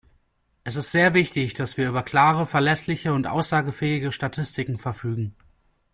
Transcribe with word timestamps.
Es 0.63 0.77
ist 0.77 0.91
sehr 0.91 1.13
wichtig, 1.13 1.53
dass 1.53 1.77
wir 1.77 1.87
über 1.87 2.01
klare, 2.01 2.47
verlässliche 2.47 3.13
und 3.13 3.27
aussagefähige 3.27 4.11
Statistiken 4.11 4.79
verfügen. 4.79 5.35